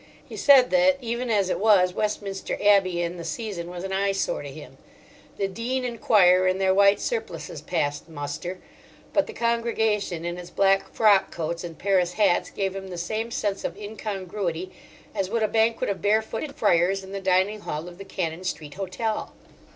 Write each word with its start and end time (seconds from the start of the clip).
He 0.27 0.35
said 0.35 0.71
that, 0.71 0.97
even 0.99 1.29
as 1.29 1.51
it 1.51 1.59
was, 1.59 1.93
Westminster 1.93 2.57
Abbey 2.59 3.03
in 3.03 3.17
the 3.17 3.23
season 3.23 3.69
was 3.69 3.83
an 3.83 3.93
eyesore 3.93 4.41
to 4.41 4.49
him. 4.49 4.79
The 5.37 5.47
Dean 5.47 5.85
and 5.85 6.01
Choir 6.01 6.47
in 6.47 6.57
their 6.57 6.73
white 6.73 6.99
surplices 6.99 7.61
passed 7.61 8.09
muster, 8.09 8.57
but 9.13 9.27
the 9.27 9.33
congregation 9.33 10.25
in 10.25 10.39
its 10.39 10.49
black 10.49 10.91
frock 10.91 11.29
coats 11.29 11.63
and 11.63 11.77
Paris 11.77 12.13
hats 12.13 12.49
gave 12.49 12.75
him 12.75 12.87
the 12.87 12.97
same 12.97 13.29
sense 13.29 13.63
of 13.63 13.77
incongruity 13.77 14.71
as 15.13 15.29
would 15.29 15.43
a 15.43 15.47
banquet 15.47 15.87
of 15.87 16.01
barefooted 16.01 16.55
friars 16.55 17.03
in 17.03 17.11
the 17.11 17.21
dining 17.21 17.59
hall 17.59 17.87
of 17.87 17.99
the 17.99 18.03
Cannon 18.03 18.43
Street 18.43 18.73
Hotel. 18.73 19.31